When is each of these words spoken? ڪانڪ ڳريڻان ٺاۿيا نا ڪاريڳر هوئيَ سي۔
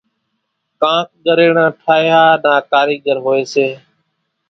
ڪانڪ 0.81 1.07
ڳريڻان 1.25 1.69
ٺاۿيا 1.81 2.21
نا 2.43 2.53
ڪاريڳر 2.71 3.17
هوئيَ 3.25 3.43
سي۔ 3.53 3.67